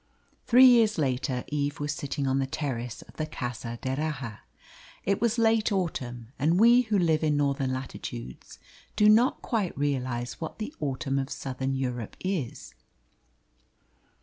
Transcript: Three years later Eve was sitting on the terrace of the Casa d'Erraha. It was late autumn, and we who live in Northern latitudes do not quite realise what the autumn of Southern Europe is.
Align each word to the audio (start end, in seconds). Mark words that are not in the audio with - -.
Three 0.47 0.65
years 0.65 0.97
later 0.97 1.43
Eve 1.49 1.79
was 1.79 1.91
sitting 1.93 2.25
on 2.25 2.39
the 2.39 2.47
terrace 2.47 3.03
of 3.03 3.17
the 3.17 3.27
Casa 3.27 3.77
d'Erraha. 3.83 4.39
It 5.05 5.21
was 5.21 5.37
late 5.37 5.71
autumn, 5.71 6.29
and 6.39 6.59
we 6.59 6.81
who 6.81 6.97
live 6.97 7.23
in 7.23 7.37
Northern 7.37 7.71
latitudes 7.71 8.57
do 8.95 9.07
not 9.07 9.43
quite 9.43 9.77
realise 9.77 10.41
what 10.41 10.57
the 10.57 10.73
autumn 10.79 11.19
of 11.19 11.29
Southern 11.29 11.75
Europe 11.75 12.17
is. 12.19 12.73